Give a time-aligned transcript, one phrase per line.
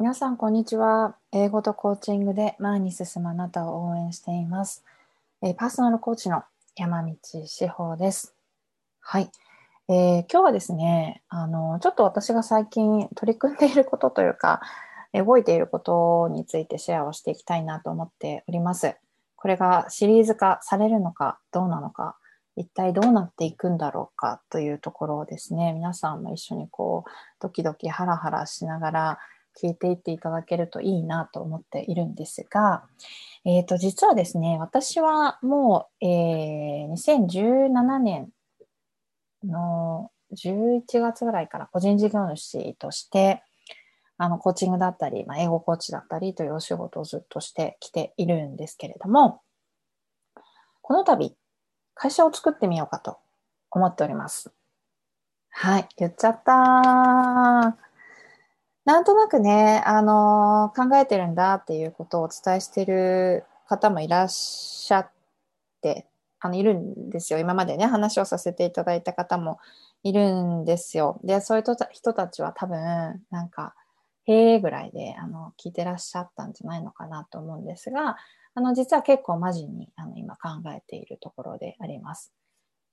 [0.00, 1.16] 皆さん、こんにちは。
[1.32, 4.84] 英語とコーチングで前に進むあなたを応援しています。
[5.42, 6.44] え、パーソナルコーチの
[6.76, 8.32] 山道志保です。
[9.00, 9.28] はい、
[9.88, 14.60] えー、今日はですね、あの、ちょっと私が最近取り組んでいることというか、
[15.12, 18.94] 動いていることについてシェアをしていきたいなと思っております。
[19.34, 22.16] これがシリーズ化されるのかどうなのか、
[22.54, 27.10] 一体どうなっていくんだろうかというところをですね、皆さんも一緒にこう、
[27.40, 29.18] ドキドキハラハラしながら
[29.60, 32.84] 聞いていっていただけるといいなと思っているんですが、
[33.44, 38.28] え、ー、と、実はですね、私はもう、えー、2017年
[39.44, 43.42] の11月ぐらいから個人事業主として、
[44.16, 49.40] あの、コーチングだったり、まあ、英語コーチだったりというお仕事をずっとしてきているんですけれども、
[50.82, 51.36] この度、
[51.94, 53.18] 会社を作ってみようかと
[53.70, 54.50] 思っております。
[55.50, 57.87] はい、言っちゃった。
[58.88, 65.10] なんとなくね、あの、考えてるんだっていうことをお伝えしてる方もいらっしゃっ
[65.82, 66.06] て、
[66.40, 67.38] あの、いるんですよ。
[67.38, 69.58] 今までね、話をさせていただいた方も
[70.04, 71.20] いるんですよ。
[71.22, 73.74] で、そういう人たちは多分、なんか、
[74.24, 78.16] へえぐらいで、あの、聞いてらっしゃったんじゃないのかなと思うんですが、
[78.54, 82.32] あの、実は結構マジに、あの、今考えているところであります。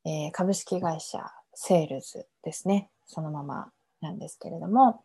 [0.03, 2.89] えー、株式会社セールズですね。
[3.07, 3.71] そのまま
[4.01, 5.01] なんですけれども、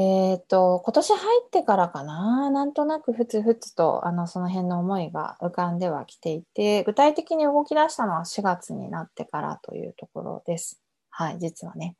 [0.00, 10.80] えっ、と、今年入ってからかな、なんとなくふつふつと、あの、その辺の思いが浮かんではきていて、具体的に動き出したのは4月になってからというところです。
[11.10, 11.96] はい、実はね。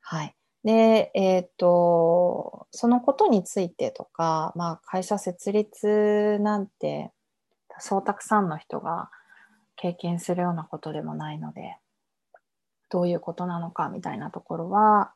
[0.00, 0.34] はい。
[0.64, 7.12] で、えっ、と、そのことについてとか、まあ、会社設立なんて、
[7.78, 9.10] そうたくさんの人が
[9.76, 11.76] 経験するようなことでもないので、
[12.88, 15.12] どういうことなのかみたいなところは、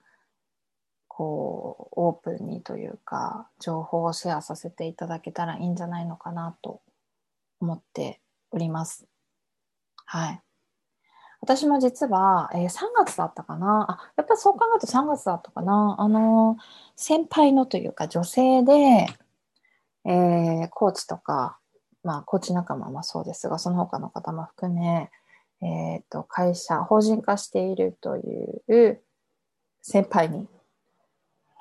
[1.14, 6.80] こうオープンにというか情報をシェアさせていただけたらいいんじゃないのかなと
[7.60, 9.04] 思っております。
[10.06, 10.40] はい。
[11.42, 16.56] 私も実は、えー、3月だったかなあ、やっぱりそう考えると3月だったかなあの、
[16.96, 18.72] 先輩のというか女性で、
[20.06, 21.58] えー、コーチとか、
[22.02, 25.10] まあ、コーチ仲間もそうですが、その他の方も含め、
[25.60, 28.22] えっ、ー、と、会社、法人化しているとい
[28.70, 29.02] う
[29.82, 30.48] 先輩に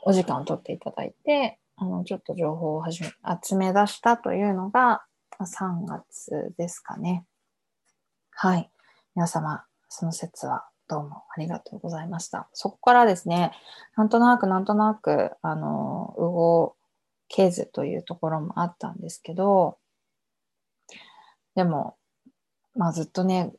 [0.02, 3.12] お時間を取っていただいて、あの、ちょっと情報を始め、
[3.44, 5.04] 集め出したというのが、
[5.40, 7.26] 3月ですかね。
[8.32, 8.72] はい。
[9.16, 12.50] 皆様、その説はどうもありがとうございました。
[12.54, 13.52] そこからですね、
[13.96, 16.76] なんとなくなんとなく、あの、動
[17.28, 19.78] けずというところもあったんですけど、
[21.56, 21.96] でも、
[22.76, 23.52] まあずっとね、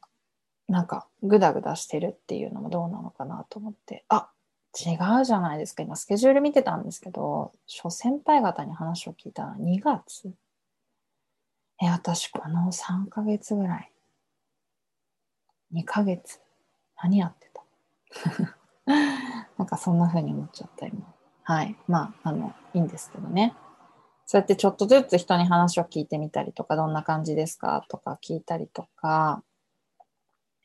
[0.69, 4.31] なんかグダグダしてるっていうのもどうなのかなと思って、あ、
[4.75, 5.83] 違うじゃないですか。
[5.83, 10.33] 今、スケジュール見てたんですけど、諸先輩方に話を聞いたら2月
[11.83, 13.93] え、私この3ヶ月ぐらい、
[15.75, 16.41] 2ヶ月、
[17.03, 17.62] 何やってた？
[19.59, 21.12] なんかそんな風に思っちゃった今。
[21.44, 21.77] はい。
[21.88, 23.55] まあ、あの、いいんですけどね。
[24.27, 27.84] そうやってちょっとずつ人に話を聞いてみたりとか、どんな感じですか？
[27.88, 29.43] とか聞いたりとか、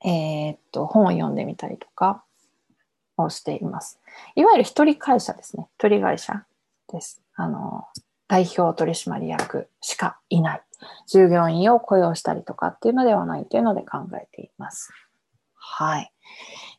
[0.05, 2.23] えー、っと、本を読んでみたりとか、
[3.17, 3.99] をしています。
[4.35, 5.67] いわゆる一人会社ですね。
[5.77, 6.45] 一人会社
[6.91, 7.21] です。
[7.35, 7.85] あの、
[8.27, 10.61] 代表取締役しかいない。
[11.07, 14.91] 従業員を雇用したりとかっていうのではないというので考えています。
[15.55, 16.11] はい。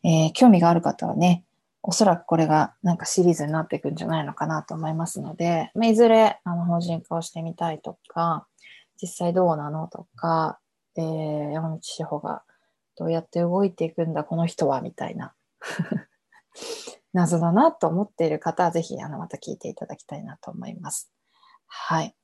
[0.04, 1.44] えー、興味がある方はね、
[1.82, 8.46] おそらくこれがなんかシリーズになっていくんじゃないのかなと思いますので、まあ、いずれあの法人化をしてみたいとか、
[9.00, 10.58] 実際どうなのとか、
[10.96, 12.42] えー、山道志保が
[12.96, 15.32] どうやって動いていくんだ、この人は、みたいな
[17.12, 21.10] 謎だなと思っている方は、ぜひ、あの、また聞いていただきたいなと思います。
[21.66, 22.14] はい。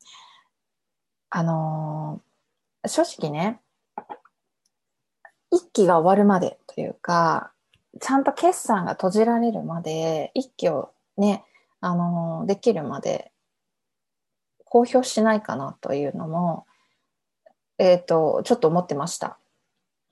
[1.31, 3.61] あのー、正直ね、
[5.51, 7.53] 一期が終わるまでというか、
[8.01, 11.45] ちゃんと決算が閉じられるまで、一期をね、
[11.81, 13.33] あのー、できるまで、
[14.65, 16.67] 公表しないかなというのも、
[17.79, 19.39] えっ、ー、と、ちょっと思ってました。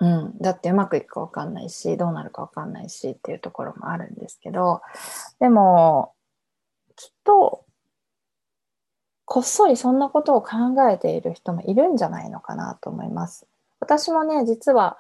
[0.00, 4.80] うん、だってうまくいくか分かんないしどうなるか分かんないしっていうところもあるんですけど
[5.38, 6.12] でも
[6.96, 7.64] きっと
[9.24, 10.56] こっそりそんなことを考
[10.90, 13.46] えている人もいるんじゃないのかなと思います。
[13.80, 14.98] 私もね実は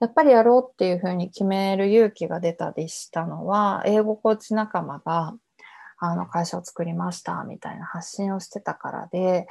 [0.00, 5.34] やっぱりやろうっていうふうに決める勇気が出たりしたのは英語コーチ仲間が
[5.98, 9.46] あの会社を作りましたみたいな発信をしてたからで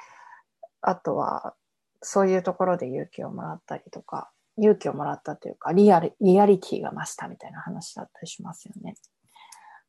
[0.81, 1.53] あとは
[2.01, 8.95] そういうところで勇気をもらったりとか勇気をもらったというか、リアル、リアリティが増したみたいな話だったりしますよね。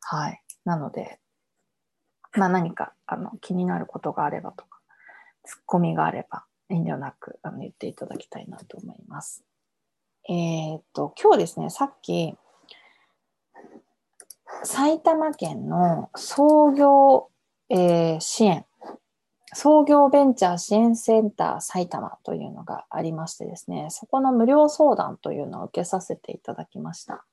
[0.01, 0.43] はい。
[0.65, 1.19] なので、
[2.37, 4.81] まあ何かあの気になることがあればとか、
[5.45, 9.45] ツッコミがあれば遠慮なくあの言っていただきたいなと思います。
[10.29, 12.37] えっ、と、今日ですね、さっき、
[14.65, 17.29] 埼玉県の創業、
[17.69, 18.65] えー、支援、
[19.55, 27.25] 創業ベンチャー支援センター埼玉というのがありましてですね、そこの無料相談というのを受けさせていただきました。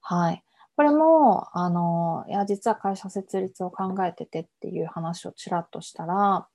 [0.00, 0.44] はい。
[0.76, 6.46] これも、あの、いや、実は会社設立を考えててっていう話をちらっとしたら、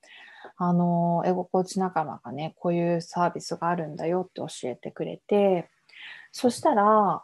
[0.55, 5.69] あの、英語コーチ仲間がね、こういうサービスがあるんだよって教えてくれて、
[6.31, 7.23] そしたら、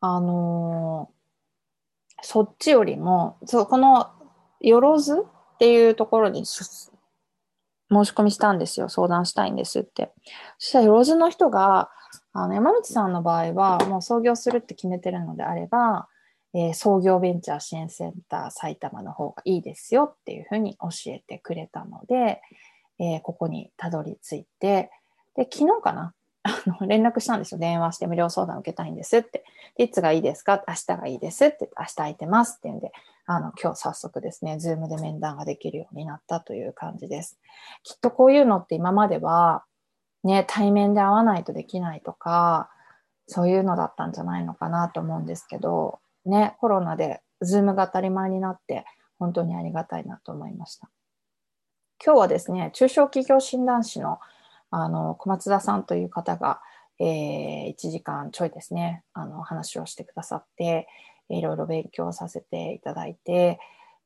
[0.00, 1.10] あの、
[2.22, 4.10] そっちよりも、そうこの、
[4.60, 5.24] よろず
[5.54, 6.44] っていうところに
[7.90, 8.88] 申し込みしたんですよ。
[8.88, 10.12] 相談したいんですって。
[10.58, 11.90] そしたら、よろずの人が、
[12.32, 16.08] あの、山道さんの場合は、もう創業するって決めてるのであれば、
[16.54, 22.40] えー、創業ベンチャー支援センター埼玉の方がいいですよっていうふうに教えてくれたので、
[22.98, 24.90] えー、ここにたどり着いて、
[25.36, 26.12] で、昨日かな？
[26.50, 27.58] あの、連絡したんですよ。
[27.58, 29.44] 電話して無料相談受けたいんですって。
[29.76, 30.62] でいつがいいですか？
[30.66, 31.70] 明日がいいですって。
[31.78, 32.92] 明日空いてますって言うんで、
[33.26, 37.38] あの、今日早速ですね、ズームで面談ができるようになったという感じです。
[37.84, 39.64] きっとこういうのって今までは、
[40.24, 42.70] ね、対面で会わないとできないとか、
[43.26, 48.84] そういうのだったんじゃないのかなと思うんですけど、ね、コロナでズームが当たり前になって、
[49.18, 50.90] 本当にありがたいなと思いました。
[52.04, 54.18] 今日はですね、中小企業診断士の
[54.70, 56.60] あの小松田さんという方が、
[56.98, 60.88] えー、1時間ちょいですね、あの話をしてくださって、
[61.28, 63.58] いろいろ勉強させていただいて、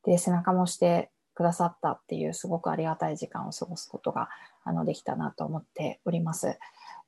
[0.03, 4.29] で、背中もしてくださったっていうすごくありがたい時間を過ごすことが
[4.63, 6.57] あのできたなと思っております。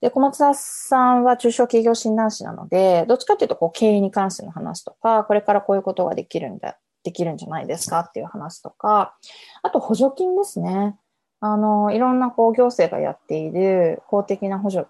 [0.02, 9.18] で、小松田さんは中小企業診断士なので、どっちかっていうと、こう、経営に関しての話とか、これからこういうことができるんだ、できるんじゃないですかっていう話とか、
[9.64, 10.98] あと補助金ですね。
[11.40, 14.88] あの、いろんなこう、行政がやっている公的な補助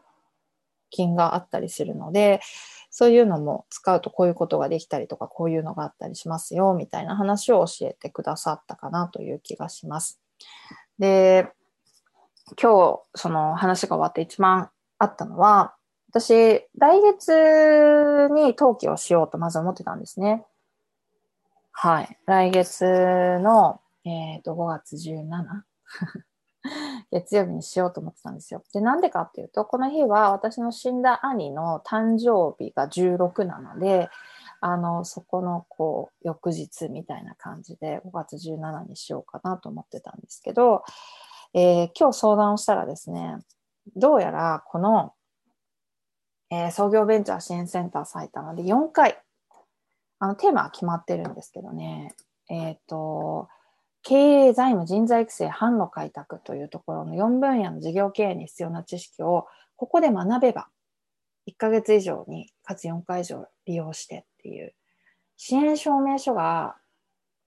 [0.89, 2.39] 金があったりするので、
[2.89, 10.21] そういうのも使うとこういうことができたりとか、こういうのがあったりしますよ、みたいな話を教えてくださったかなという気がします。
[10.97, 11.51] で、
[12.61, 15.75] 今日、その話が終わって一番あったのは、
[16.09, 20.45] 私、来月に登記をしようとまず思ってたんですね。
[21.73, 22.17] はい。
[22.25, 22.85] 来月
[23.39, 25.27] の、えっ、ー、と、5月17
[27.11, 28.63] 月曜日にしようと思ってたんですよ。
[28.73, 34.09] で、なんでかっていうと、この日は私の死んだ兄の誕生日が16なので、
[34.59, 40.83] あの、そこの、こう、翌日みたいな感じで、5月17にしようかなと思ってたんですけど、
[41.53, 43.37] えー、今日相談をしたらですね、
[43.95, 45.13] どうやらこの、
[46.49, 49.21] えー、創業ベンチャー支援センター埼玉で4回、
[50.19, 52.15] あの、テーマは決まってるんですけどね、
[52.49, 53.47] えっ、ー、と、
[54.07, 60.69] 経営、財務、人材育成、販路開拓というところの4分野の事業経営に必要な知識をここで学べば、
[61.45, 64.73] 1ヶ月以上に、かつ4回以上利用してっていう、
[65.35, 66.77] 支援証明書が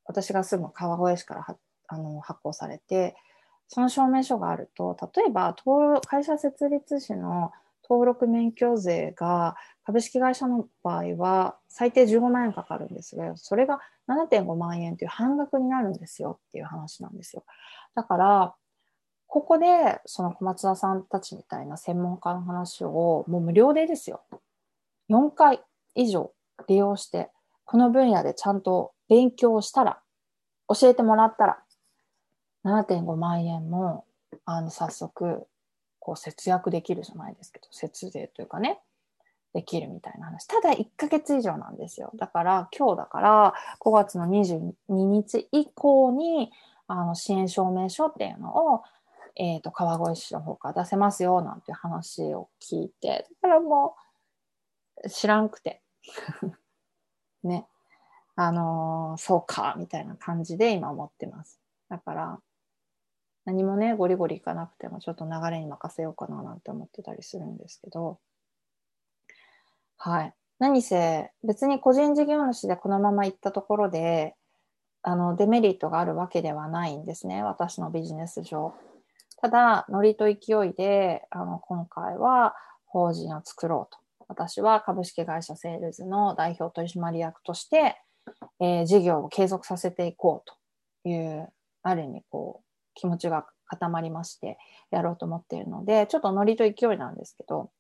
[0.05, 1.47] 私が住む川越市から
[1.89, 3.17] あの発行されて、
[3.67, 5.57] その証明書があると、例えば
[6.07, 7.53] 会社設立時の
[7.89, 9.57] 登録免許税が
[9.91, 17.45] 株式会社の場合は最低15万円かかるんですが、それが7.5万円という半額になるんですよっていう話なんですよ。
[17.97, 18.55] だから、
[19.27, 24.23] ここでその小松田さんたちみたいな専門家の話をもう無料でですよ。
[25.11, 25.61] 4回
[25.97, 26.33] 以上
[26.69, 27.29] 利用して、
[27.65, 30.01] この分野でちゃんと勉強したら、
[30.69, 31.59] 教えてもらったら、
[32.65, 34.05] 7.5万円も、
[34.45, 35.49] あの、早速、
[35.99, 38.81] こう節約できるじゃないですけど、節税というかね、
[39.53, 40.47] できるみたいな話。
[40.47, 42.13] ただ1ヶ月以上なんですよ。
[42.17, 46.53] だから今日だから5月の22日以降に
[46.87, 48.83] あの支援証明書っていうのを、
[49.37, 53.95] えっ、ー、と、川越市の方から出せますよなんて話を聞いて、だからも
[55.05, 55.83] う知らんくて。
[57.45, 57.67] ね。
[58.37, 61.61] あのー、そうか、みたいな感じで今思ってます。
[61.89, 62.41] だから、
[63.45, 68.19] 何もね、ゴリゴリいかなくても、ちょっと流れに任せようかななんて思ってたりするんですけど、
[70.03, 70.35] はい。
[70.59, 74.35] 何せ、別に個人事業主でこのまま行ったところで、
[75.03, 78.73] あの、デメリットがあるわけではないんですね、私のビジネス上。
[79.43, 82.55] ただ、ノリと勢いで、あの、今回は
[82.87, 83.99] 法人を作ろうと。
[84.27, 88.01] 私は株式会社セールズの代表取締役として、
[88.59, 90.51] えー、事業を継続させていこう
[91.05, 91.53] という、
[91.83, 92.65] ある意味こう、
[92.95, 94.57] 気持ちが固まりまして
[94.91, 97.71] やろうと思っているので、ちょっとノリと勢いなんですけど、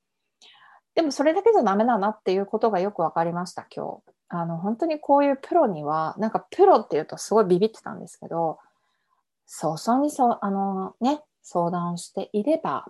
[0.95, 4.13] でもそれだけじゃダメだなっていうことがよく分かりました、今日。
[4.29, 8.59] あの、本当にこういうプロには、なんかプロっていうとすごいビビってたんですけど、
[9.47, 12.87] 早々にそ、あのね、相談をしていれば、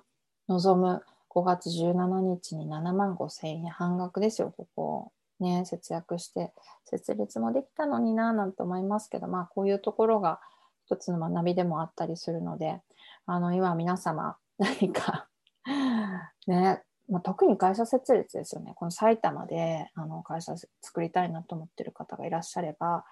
[0.48, 5.12] 望む5月17日に7万5千円半額ですよ、ここ。
[5.40, 6.52] ね、節約して
[6.84, 10.38] 設立もできたのにななんて思いますけど、まあこういうところが
[10.84, 12.80] 一つの学びでもあったりするので、
[13.24, 15.28] あの今皆様何か
[16.46, 18.72] ね、まあ、特に会社設立ですよね。
[18.76, 23.04] この埼玉であの会社作りたいなと思ってる方がいらっしゃれば、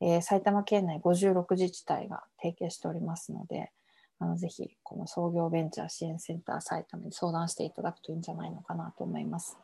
[0.00, 3.72] えー、埼玉県内56自治体が提携しておりますので、
[4.20, 9.56] あのぜひこの創業ベンチャー支援センター埼玉に相談していただくといいんじゃないのかなと思います。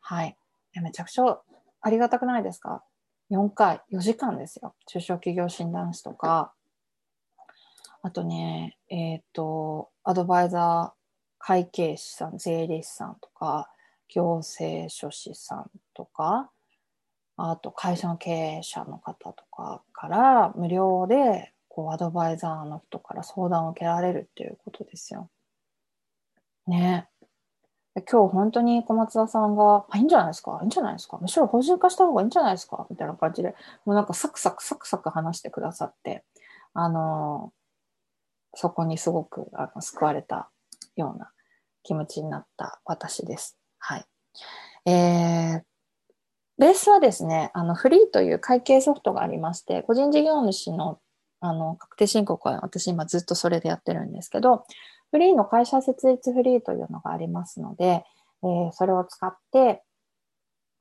[0.00, 0.36] はい。
[0.80, 1.40] めちゃくちゃ
[1.82, 2.84] ありがたくないですか
[3.32, 4.74] ?4 回、4時間ですよ。
[4.86, 6.52] 中小企業診断士とか、
[8.02, 10.99] あとね、えっ、ー、と、アドバイザー
[11.40, 13.70] 会計士さん、税理士さんとか、
[14.08, 16.50] 行政書士さんとか、
[17.36, 25.30] あと会社の経営者の方とかから無料でこうアドバイザーの人から相談を受けられるっていうことですよ。
[26.66, 27.08] ね。
[28.08, 30.58] 今日本当に小松田さんが、いいんじゃないですか？
[30.60, 31.18] いいんじゃないですか？
[31.18, 32.86] むしろ法人化した方がいいんじゃないですか？
[32.90, 33.54] みたいな感じで、
[33.84, 36.24] もうなんかサクサクサクサク話してくださって、
[36.74, 40.50] あのー、そこにすごくあの救われた
[41.00, 41.30] ような
[41.82, 43.58] 気持ちになった私です。
[43.78, 44.04] はい。
[44.86, 45.62] えー、
[46.58, 51.00] ベースはですね、あのフリーという会計ソフトがありまして、個人事業主の
[51.42, 54.64] あの確定申告は私今ずっとそれでやってるんですけど、
[55.10, 58.04] フリーの会社設立フリーというのがありますので、
[58.42, 59.82] えー、それを使って、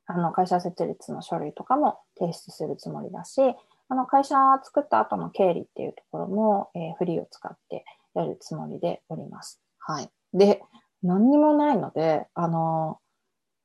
[0.06, 3.42] あの会社設立の書類とかも提出するつもりだし、
[3.88, 9.62] あの会社作った後の経理っていうところも、えー、フリーを使ってやるつもりでおります。
[9.90, 10.10] はい。
[10.34, 10.62] で、
[11.02, 13.00] 何にもないので、あの、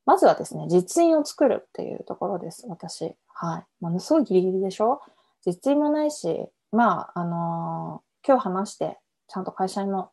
[0.06, 3.14] まずはですね、実印を作るっていうところです、私。
[3.28, 3.64] はい。
[3.80, 5.02] ものすごいギリギリでしょ？
[5.44, 10.12] 実印もないし、まあ、あの、今日話して、ちゃんと会社にも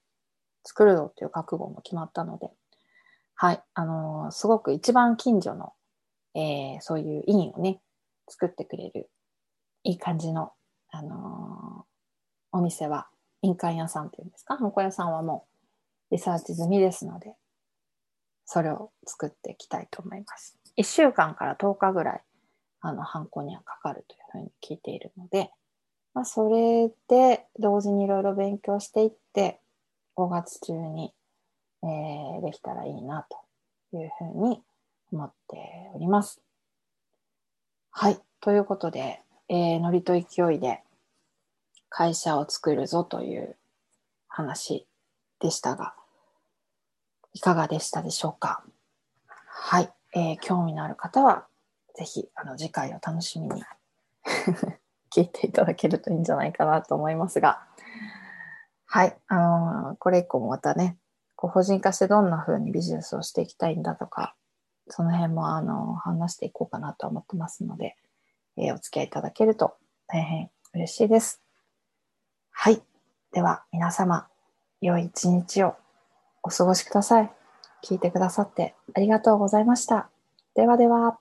[0.65, 2.51] 作るぞっていう覚悟も決まったので、
[3.35, 3.63] はい。
[3.73, 5.71] あの、すごく一番近所の、
[6.35, 7.79] えー、そういう印をね、
[8.27, 9.09] 作ってくれる、
[9.83, 10.51] いい感じの、
[10.89, 11.85] あの、
[12.51, 13.07] お店は、
[13.43, 15.50] 印鑑屋さんっていうんですか、ハンコ屋さんはもう、
[16.11, 17.35] リサーチ済みですので、
[18.45, 20.57] それを作っていきたいと思います。
[20.77, 22.21] 1週間から10日ぐらい、
[22.81, 25.51] あの、ハンコにはかかるというふうに聞いているので、
[26.13, 29.61] まあ、それで同時にいろいろ勉強していって、
[30.17, 31.13] 5月中に、
[31.83, 33.25] えー、できたらいいな
[33.91, 34.61] というふうに
[35.11, 36.41] 思っております。
[37.91, 38.19] はい。
[38.41, 40.81] ということで、えー、ノリと勢いで
[41.89, 43.55] 会社を作るぞという
[44.27, 44.85] 話
[45.39, 45.93] でしたが、
[47.33, 48.63] いかがでしたでしょうか？
[49.47, 51.45] はい、えー、興味のある方は、
[51.95, 53.63] ぜひ、あの、次回を楽しみに
[55.13, 57.65] 聞いていただけるといいんじゃないかなと思いますが、
[58.85, 60.97] はい、あのー、これ以降もまたね、
[61.35, 64.35] こう法人化してどんな風にビジネスをしていきたいんだとか、
[64.87, 67.97] その辺も、あの、話していこうかなと思ってますので、
[68.57, 71.41] えー、お付き合いいただけると大変嬉しいです。
[72.51, 72.81] はい。
[73.31, 74.27] では、皆様、
[74.81, 75.80] 良い一日を。
[76.43, 77.31] お過ごしください。
[77.83, 80.09] 聞いてくださってありがとうございました。
[80.55, 81.17] ではでは。